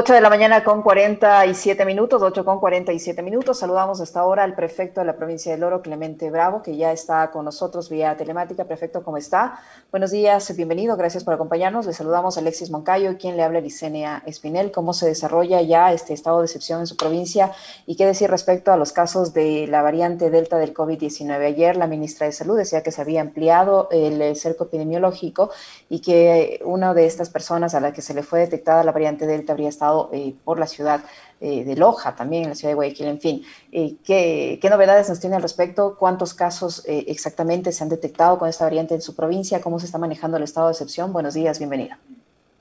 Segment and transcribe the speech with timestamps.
[0.00, 3.58] 8 de la mañana con 47 minutos, 8 con 47 minutos.
[3.58, 7.30] Saludamos hasta ahora al prefecto de la provincia del Oro, Clemente Bravo, que ya está
[7.30, 8.64] con nosotros vía telemática.
[8.64, 9.60] Prefecto, ¿cómo está?
[9.90, 11.84] Buenos días, bienvenido, gracias por acompañarnos.
[11.84, 14.72] Le saludamos a Alexis Moncayo, quien le habla Licenia Espinel.
[14.72, 17.52] ¿Cómo se desarrolla ya este estado de excepción en su provincia?
[17.84, 21.44] ¿Y qué decir respecto a los casos de la variante Delta del COVID-19?
[21.44, 25.50] Ayer la ministra de Salud decía que se había ampliado el cerco epidemiológico
[25.90, 29.26] y que una de estas personas a la que se le fue detectada la variante
[29.26, 31.02] Delta habría estado eh, por la ciudad
[31.40, 33.42] eh, de Loja, también en la ciudad de Guayaquil, en fin.
[33.72, 35.96] Eh, ¿qué, novedades nos tiene al respecto?
[35.98, 39.60] ¿Cuántos casos exactamente se han detectado con esta variante en su provincia?
[39.60, 41.12] ¿Cómo se está manejando el estado de excepción?
[41.12, 41.98] Buenos días, bienvenida.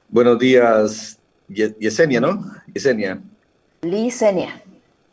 [0.09, 2.43] Buenos días, Yesenia, ¿no?
[2.73, 3.21] Yesenia.
[3.81, 4.63] Licenia.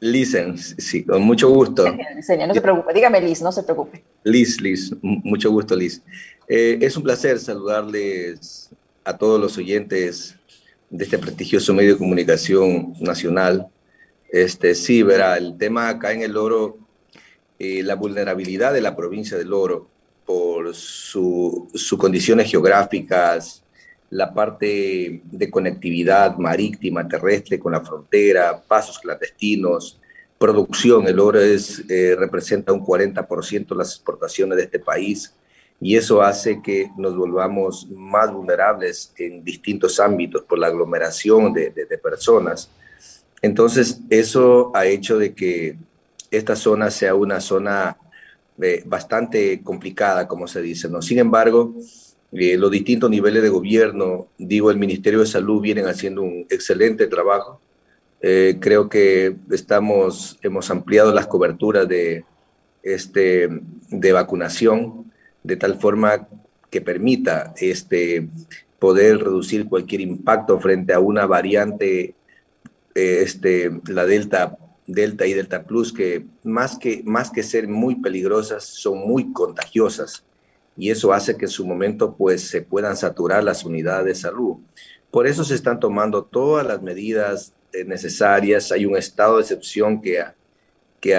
[0.01, 1.85] Licen, sí, con mucho gusto.
[2.17, 4.05] Yesenia, no se preocupe, dígame Liz, no se preocupe.
[4.25, 6.03] Liz, Liz, mucho gusto, Liz.
[6.49, 8.71] es un placer saludarles
[9.07, 10.36] a todos los oyentes
[10.91, 13.67] de este prestigioso medio de comunicación nacional.
[14.29, 16.79] Este, sí, verá, el tema acá en el oro,
[17.59, 19.89] eh, la vulnerabilidad de la provincia del oro
[20.25, 23.63] por sus condiciones geográficas,
[24.11, 30.01] la parte de conectividad marítima, terrestre con la frontera, pasos clandestinos,
[30.39, 31.07] producción.
[31.07, 35.33] El oro es, eh, representa un 40% de las exportaciones de este país
[35.81, 42.01] y eso hace que nos volvamos más vulnerables en distintos ámbitos por la aglomeración de,
[42.03, 42.71] personas.
[43.43, 45.77] Entonces, eso ha hecho de que
[46.31, 47.99] esta zona sea una zona
[48.61, 50.89] eh, bastante complicada, como se dice.
[50.89, 51.03] ¿no?
[51.03, 51.75] Sin embargo,
[52.33, 57.07] eh, los distintos niveles de gobierno, digo, el Ministerio de Salud vienen haciendo un excelente
[57.07, 57.61] trabajo.
[58.23, 62.25] Eh, creo que estamos, hemos ampliado las coberturas de,
[62.83, 63.49] este,
[63.91, 65.06] de vacunación
[65.47, 66.29] de tal forma
[66.71, 68.29] que permita este,
[68.79, 72.15] poder reducir cualquier impacto frente a una variante,
[72.95, 77.97] eh, este, la Delta, Delta y Delta Plus, que más, que más que ser muy
[77.97, 80.25] peligrosas, son muy contagiosas.
[80.77, 84.57] Y eso hace que en su momento pues, se puedan saturar las unidades de salud.
[85.11, 88.73] Por eso se están tomando todas las medidas eh, necesarias.
[88.73, 90.23] Hay un estado de excepción que,
[91.01, 91.15] que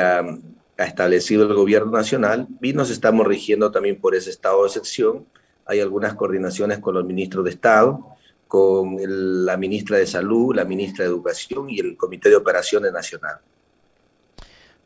[0.77, 5.25] ha establecido el gobierno nacional y nos estamos rigiendo también por ese estado de sección.
[5.65, 8.05] Hay algunas coordinaciones con los ministros de Estado,
[8.47, 8.97] con
[9.45, 13.39] la ministra de Salud, la ministra de Educación y el Comité de Operaciones Nacional.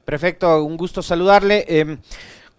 [0.05, 1.65] Perfecto, un gusto saludarle.
[1.67, 1.99] Em,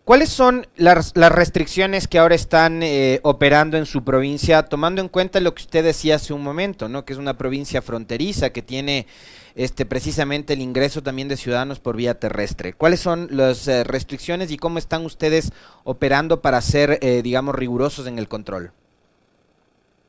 [0.05, 5.39] ¿Cuáles son las, restricciones que ahora están eh, operando en su provincia, tomando en cuenta
[5.39, 7.05] lo que usted decía hace un momento, ¿no?
[7.05, 9.07] que es una provincia fronteriza que tiene
[9.55, 12.73] este, precisamente el ingreso también de ciudadanos por vía terrestre?
[12.73, 15.53] ¿Cuáles son las eh, restricciones y cómo están ustedes
[15.85, 18.73] operando para ser, eh, digamos, rigurosos en el control?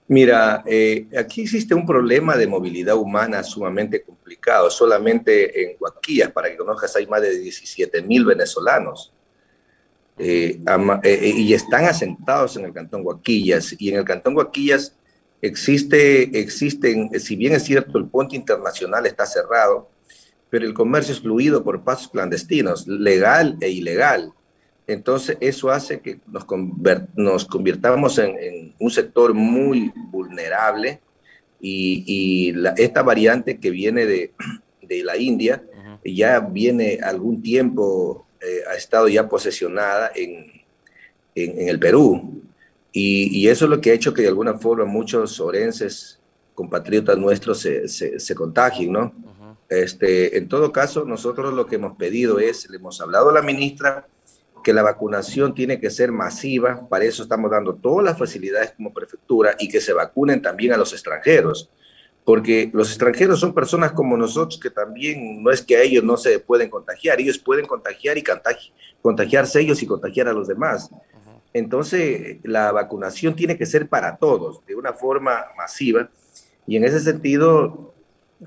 [0.07, 0.63] Mira,
[1.17, 4.69] aquí existe un problema de movilidad humana sumamente complicado.
[4.69, 9.13] Solamente en Huaquillas, para que conozcas, hay más de 17 mil venezolanos
[10.17, 13.75] eh, eh, eh, y están asentados en el Cantón Guaquillas.
[13.79, 14.95] Y en el Cantón Guaquillas
[15.47, 19.89] existe, existen, si bien es cierto, el puente internacional está cerrado,
[20.49, 24.33] pero el comercio es fluido por pasos clandestinos, legal e ilegal.
[24.87, 26.45] Entonces, eso hace que nos,
[27.15, 31.01] nos convirtamos en, un sector muy vulnerable
[31.61, 34.33] y, esta variante que viene de,
[34.81, 35.63] de la India
[36.03, 40.51] ya viene algún tiempo eh, ha estado ya posesionada en,
[41.33, 42.41] en, el Perú.
[42.93, 46.19] Y, y, eso es lo que ha hecho que de alguna forma muchos orenses,
[46.53, 49.13] compatriotas nuestros, se, se, contagien, ¿no?
[49.67, 53.41] este, en todo caso, nosotros lo que hemos pedido es, le hemos hablado a la
[53.41, 54.07] ministra,
[54.63, 58.93] que la vacunación tiene que ser masiva, para eso estamos dando todas las facilidades como
[58.93, 61.69] prefectura y que se vacunen también a los extranjeros
[62.25, 66.17] porque los extranjeros son personas como nosotros que también no es que a ellos no
[66.17, 68.23] se pueden contagiar, ellos pueden contagiar y
[69.01, 70.89] contagiarse ellos y contagiar a los demás.
[71.53, 76.09] Entonces, la vacunación tiene que ser para todos, de una forma masiva,
[76.65, 77.93] y en ese sentido,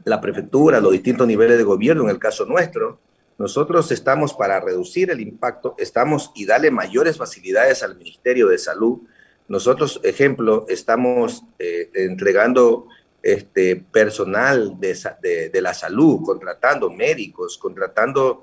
[0.04, 3.00] la prefectura, los distintos niveles de gobierno, en el caso nuestro,
[3.38, 9.00] nosotros estamos para reducir el impacto, estamos y darle mayores facilidades al Ministerio de Salud.
[9.48, 12.88] Nosotros, ejemplo, estamos eh, entregando
[13.22, 18.42] este, personal de, de, la salud, contratando médicos, contratando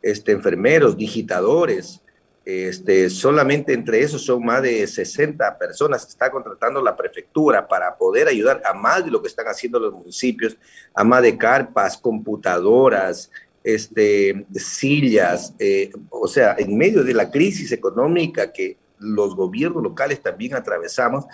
[0.00, 2.01] este, enfermeros, digitadores.
[2.44, 7.96] Este, solamente entre esos son más de 60 personas que está contratando la prefectura para
[7.96, 10.56] poder ayudar a más de lo que están haciendo los municipios,
[10.92, 13.30] a más de carpas, computadoras,
[13.62, 20.20] este, sillas, eh, o sea, en medio de la crisis económica que los gobiernos locales
[20.20, 21.26] también atravesamos,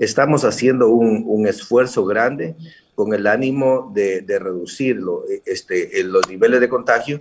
[0.00, 2.56] Estamos haciendo un, esfuerzo grande
[2.94, 4.98] con el ánimo de, reducir
[5.44, 7.20] este, los niveles de contagio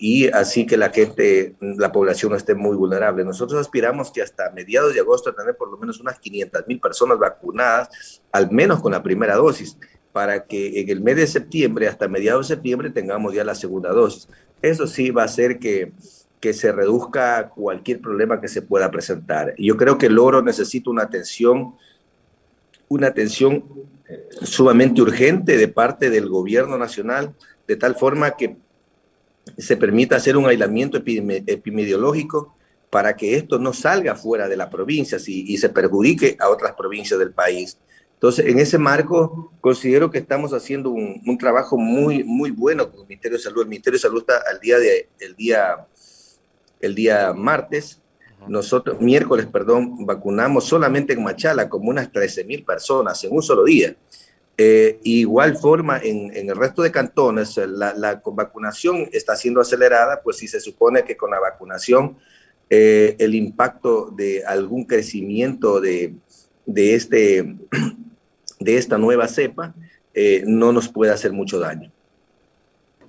[0.00, 3.24] y así que la gente, la población no esté muy vulnerable.
[3.24, 7.18] Nosotros aspiramos que hasta mediados de agosto tener por lo menos unas 500 mil personas
[7.18, 9.76] vacunadas, al menos con la primera dosis,
[10.12, 13.90] para que en el mes de septiembre, hasta mediados de septiembre, tengamos ya la segunda
[13.90, 14.28] dosis.
[14.62, 15.92] Eso sí va a hacer que,
[16.38, 19.52] que se reduzca cualquier problema que se pueda presentar.
[19.58, 21.74] Yo creo que el oro necesita una atención,
[22.86, 23.64] una atención
[24.42, 27.34] sumamente urgente de parte del gobierno nacional,
[27.66, 28.56] de tal forma que
[29.56, 32.54] se permita hacer un aislamiento epidemiológico
[32.90, 37.18] para que esto no salga fuera de la provincia y, se perjudique a otras provincias
[37.18, 37.78] del país.
[38.14, 43.08] Entonces, en ese marco, considero que estamos haciendo un, trabajo muy, muy bueno con el
[43.08, 43.62] Ministerio de Salud.
[43.62, 45.86] El Ministerio de Salud está al día de, el día,
[46.80, 48.00] el día martes,
[48.46, 53.64] nosotros, miércoles, perdón, vacunamos solamente en Machala como unas 13 mil personas en un solo
[53.64, 53.94] día.
[54.60, 60.48] Eh, igual forma, en, el resto de cantones, la, vacunación está siendo acelerada, pues si
[60.48, 62.18] se supone que con la vacunación
[62.68, 66.16] eh, el impacto de algún crecimiento de,
[66.66, 67.56] de, este,
[68.58, 69.76] de esta nueva cepa
[70.12, 71.92] eh, no nos puede hacer mucho daño.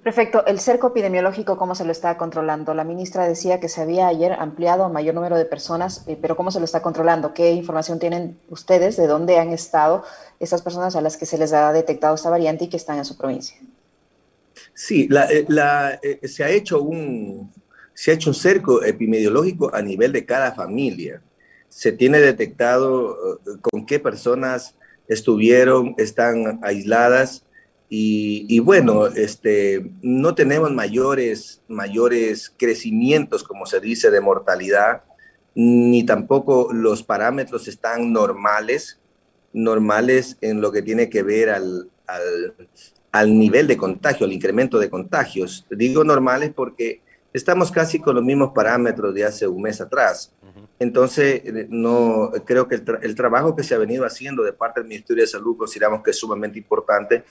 [0.03, 0.45] Perfecto.
[0.45, 2.73] El cerco epidemiológico, ¿cómo se lo está controlando?
[2.73, 6.37] La ministra decía que se había ayer ampliado a mayor número de personas, eh, pero
[6.37, 7.33] ¿cómo se lo está controlando?
[7.33, 8.95] ¿Qué información tienen ustedes?
[8.95, 10.05] ¿De dónde han estado
[10.39, 13.05] esas personas a las que se les ha detectado esta variante y que están en
[13.05, 13.57] su provincia?
[14.73, 15.45] Sí, eh,
[16.01, 17.51] eh, se, ha hecho un,
[17.93, 21.21] se ha hecho un cerco epidemiológico a nivel de cada familia.
[21.67, 24.75] Se tiene detectado con qué personas
[25.07, 27.43] estuvieron, están aisladas
[27.91, 35.03] y, bueno, este, no tenemos mayores, mayores crecimientos, como se dice, de mortalidad,
[35.55, 38.99] ni tampoco los parámetros están normales,
[39.53, 41.89] normales en lo que tiene que ver al,
[43.11, 45.65] al, nivel de contagio, al incremento de contagios.
[45.71, 47.01] Digo normales porque
[47.33, 50.31] estamos casi con los mismos parámetros de hace un mes atrás.
[50.77, 54.87] Entonces, no creo que el, el, trabajo que se ha venido haciendo de parte del
[54.87, 57.23] Ministerio de Salud consideramos que es sumamente importante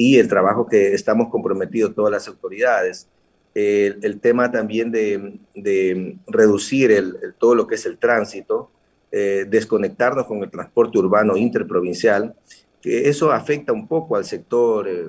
[0.00, 3.08] y el trabajo que estamos comprometidos todas las autoridades.
[3.52, 8.70] El, tema también de, reducir el, todo lo que es el tránsito,
[9.10, 12.36] eh, desconectarnos con el transporte urbano interprovincial,
[12.80, 15.08] que eso afecta un poco al sector eh,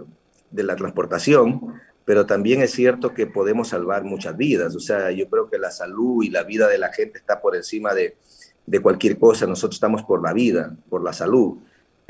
[0.50, 4.76] de la transportación, pero también es cierto que podemos salvar muchas vidas.
[4.76, 7.56] O sea, yo creo que la salud y la vida de la gente está por
[7.56, 8.18] encima de,
[8.66, 9.46] de cualquier cosa.
[9.46, 11.60] Nosotros estamos por la vida, por la salud.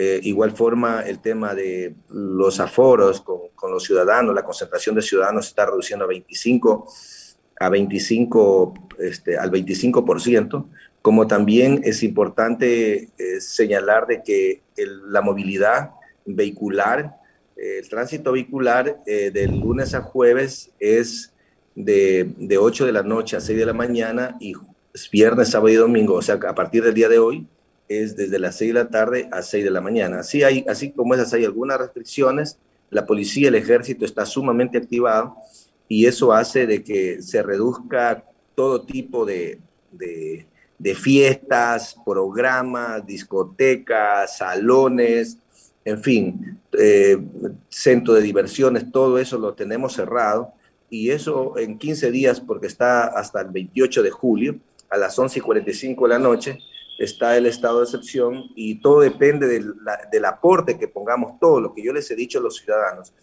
[0.02, 5.44] Eh, igual forma, el tema de los aforos con, los ciudadanos, la concentración de ciudadanos
[5.44, 6.88] se está reduciendo a 25,
[7.60, 10.66] a 25, este, al 25%,
[11.02, 14.62] como también es importante eh, señalar de que
[15.10, 15.92] la movilidad
[16.26, 17.18] vehicular,
[17.58, 21.34] el tránsito vehicular eh, del lunes a jueves es
[21.76, 24.54] de, de 8 de la noche a 6 de la mañana y
[25.12, 27.46] viernes, sábado y domingo, o sea, a partir del día de hoy,
[27.90, 30.20] es desde las 6 de la tarde a 6 de la mañana.
[30.20, 32.60] Así, hay, así como esas hay algunas restricciones,
[32.92, 35.36] la policía, el ejército está sumamente activado
[35.88, 38.24] y eso hace de que se reduzca
[38.56, 39.60] todo tipo de,
[39.92, 40.46] de,
[40.96, 45.38] fiestas, programas, discotecas, salones,
[45.86, 47.18] en fin, eh,
[47.70, 50.54] centro de diversiones, todo eso lo tenemos cerrado
[50.90, 54.56] y eso en 15 días, porque está hasta el 28 de julio
[54.90, 56.60] a las 11 y 45 de la noche,
[57.00, 61.82] está el estado de excepción y todo depende del, aporte que pongamos, todo lo que
[61.82, 63.14] yo les he dicho a los ciudadanos.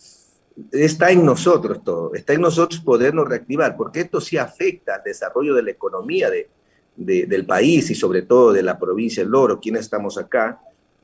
[0.73, 5.55] Está en nosotros todo, está en nosotros podernos reactivar, porque esto sí afecta al desarrollo
[5.55, 6.49] de la economía de,
[6.97, 10.59] del país y sobre todo de la provincia del Loro, quienes estamos acá,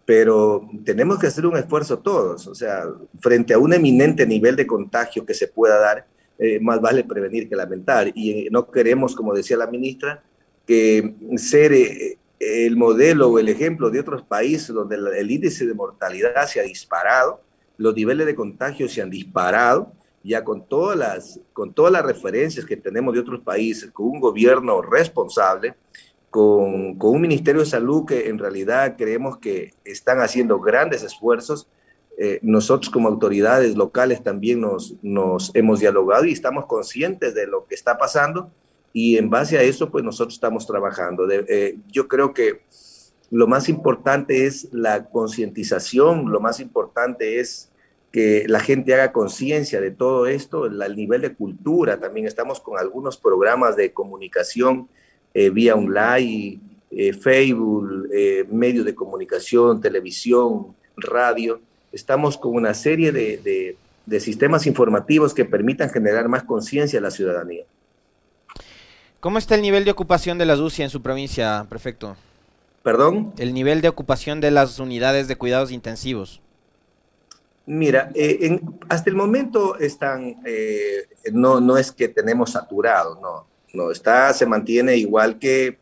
[0.06, 2.86] pero tenemos que hacer un esfuerzo todos, o sea,
[3.20, 6.06] frente a un eminente nivel de contagio que se pueda dar,
[6.38, 8.10] eh, más vale prevenir que lamentar.
[8.14, 10.24] Y no queremos, como decía la ministra,
[10.66, 15.75] que ser eh, el modelo o el ejemplo de otros países donde el índice de
[15.75, 17.40] mortalidad se ha disparado,
[17.76, 19.92] los niveles de contagio se han disparado,
[20.25, 24.20] ya con todas las, con todas las referencias que tenemos de otros países, con un
[24.20, 25.76] gobierno responsable,
[26.30, 31.68] con, con un Ministerio de Salud que en realidad creemos que están haciendo grandes esfuerzos.
[32.18, 37.66] Eh, nosotros como autoridades locales también nos, nos hemos dialogado y estamos conscientes de lo
[37.66, 38.50] que está pasando
[38.92, 41.26] y en base a eso, pues nosotros estamos trabajando.
[41.30, 42.62] Eh, yo creo que
[43.30, 47.70] lo más importante es la concientización, lo más importante es
[48.11, 52.78] que la gente haga conciencia de todo esto, el, nivel de cultura, también estamos con
[52.78, 54.88] algunos programas de comunicación
[55.32, 58.11] eh, vía online, eh, Facebook,
[58.50, 61.58] medios de comunicación, televisión, radio,
[61.90, 67.11] estamos con una serie de, de sistemas informativos que permitan generar más conciencia a la
[67.11, 67.64] ciudadanía.
[69.22, 72.16] ¿Cómo está el nivel de ocupación de las UCI en su provincia, prefecto?
[72.82, 73.32] ¿Perdón?
[73.38, 76.42] El nivel de ocupación de las unidades de cuidados intensivos.
[77.64, 83.92] Mira, eh, hasta el momento están, eh, no, no es que tenemos saturado, no, no,
[83.92, 85.78] está, se mantiene igual que,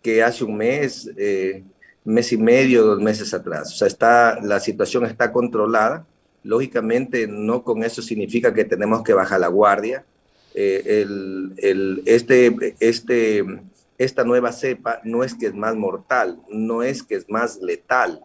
[0.00, 1.64] que hace un mes, eh,
[2.04, 3.72] mes y medio, dos meses atrás.
[3.72, 6.06] O sea, está, la situación está controlada.
[6.44, 10.04] Lógicamente, no con eso significa que tenemos que bajar la guardia.
[10.56, 13.44] El, el, este, este,
[13.98, 18.22] esta nueva cepa no es que es más mortal, no es que es más letal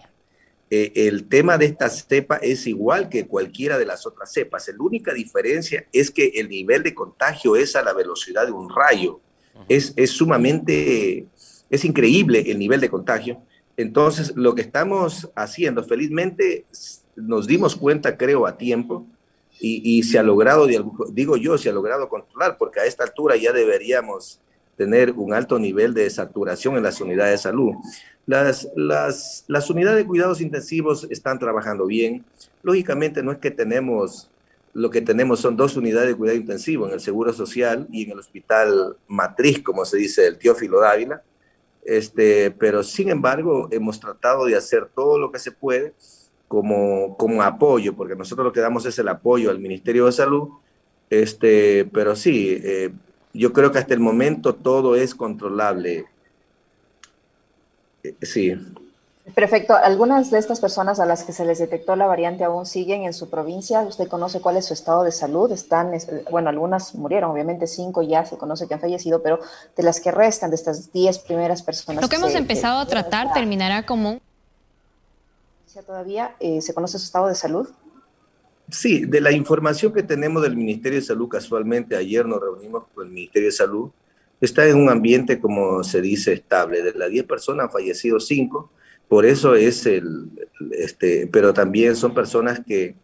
[0.73, 4.69] eh, el tema de esta cepa es igual que cualquiera de las otras cepas.
[4.69, 8.73] La única diferencia es que el nivel de contagio es a la velocidad de un
[8.73, 9.19] rayo.
[9.67, 11.27] Es, es sumamente,
[11.69, 13.41] es increíble el nivel de contagio.
[13.75, 16.65] Entonces, lo que estamos haciendo, felizmente
[17.17, 19.05] nos dimos cuenta, creo, a tiempo,
[19.63, 20.67] y, y, se ha logrado,
[21.11, 24.41] digo yo, se ha logrado controlar, porque a esta altura ya deberíamos
[24.75, 27.75] tener un alto nivel de saturación en las unidades de salud.
[28.25, 32.25] Las, las, las unidades de cuidados intensivos están trabajando bien.
[32.63, 34.31] Lógicamente no es que tenemos,
[34.73, 38.11] lo que tenemos son dos unidades de cuidado intensivo en el Seguro Social y en
[38.13, 41.21] el Hospital Matriz, como se dice, el Teófilo Dávila.
[41.83, 45.93] Este, pero sin embargo hemos tratado de hacer todo lo que se puede
[46.51, 50.49] como, como apoyo, porque nosotros lo que damos es el apoyo al Ministerio de Salud,
[51.09, 52.91] este, pero sí, eh,
[53.33, 56.07] yo creo que hasta el momento todo es controlable.
[58.03, 58.53] Eh, sí.
[59.33, 59.77] Perfecto.
[59.77, 63.13] ¿Algunas de estas personas a las que se les detectó la variante aún siguen en
[63.13, 63.79] su provincia?
[63.83, 65.53] ¿Usted conoce cuál es su estado de salud?
[65.53, 65.93] Están,
[66.31, 69.39] bueno, algunas murieron, obviamente cinco ya se conoce que han fallecido, pero
[69.77, 72.01] de las que restan, de estas diez primeras personas.
[72.01, 74.19] Lo que, hemos empezado a tratar terminará como...
[75.85, 77.69] ¿Todavía eh, se conoce su estado de salud?
[78.69, 83.07] Sí, de la información que tenemos del Ministerio de Salud, casualmente ayer nos reunimos con
[83.07, 83.91] el Ministerio de Salud,
[84.39, 86.81] está en un ambiente, como se dice, estable.
[86.81, 88.71] De las 10 personas han fallecido 5,
[89.07, 90.29] por eso es el,
[90.71, 92.95] este, pero también son personas que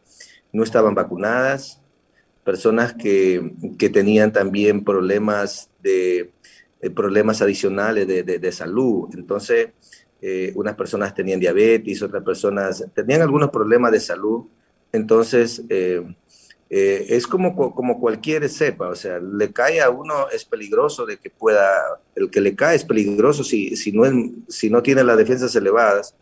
[0.52, 1.82] no estaban vacunadas,
[2.44, 6.32] personas que, que tenían también problemas de,
[6.80, 9.10] eh, problemas adicionales de, de, salud.
[9.16, 9.70] Entonces,
[10.30, 14.46] eh, unas personas tenían diabetes, otras personas tenían algunos problemas de salud
[14.92, 16.04] entonces, eh,
[16.70, 21.18] eh, es como, como cualquier cepa, o sea, le cae a uno, es peligroso de
[21.18, 24.04] que pueda, el que le cae es peligroso si, si, no,
[24.48, 26.16] si no tiene las defensas elevadas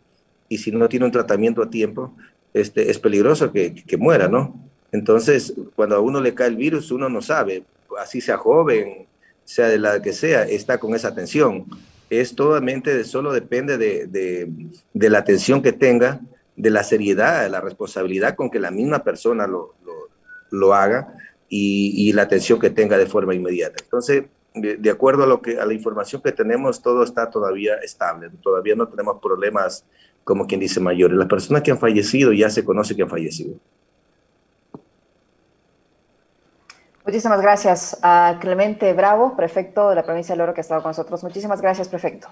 [0.48, 2.14] y si no tiene un tratamiento a tiempo,
[2.54, 4.62] este, es peligroso que, que muera, ¿no?
[4.92, 7.64] Entonces, cuando a uno le cae el virus, uno no sabe,
[8.00, 9.06] así sea joven,
[9.44, 11.66] sea de la que sea, está con esa atención.
[12.08, 14.50] Es totalmente, solo depende de, de,
[14.92, 16.20] de la atención que tenga
[16.56, 19.74] de la seriedad, de la responsabilidad con que la misma persona lo,
[20.50, 21.14] lo, haga
[21.48, 23.76] y, la atención que tenga de forma inmediata.
[23.82, 28.30] Entonces, de, acuerdo a, lo que, a la información que tenemos, todo está todavía estable,
[28.42, 29.84] todavía no tenemos problemas,
[30.24, 31.18] como quien dice, mayores.
[31.18, 33.56] Las personas que han fallecido ya se conoce que han fallecido.
[37.06, 40.90] Muchísimas gracias a Clemente Bravo, prefecto de la provincia de Loro, que ha estado con
[40.90, 41.22] nosotros.
[41.22, 42.26] Muchísimas gracias, prefecto.